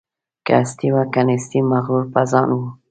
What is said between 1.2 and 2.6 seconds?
نیستي مغرور په ځان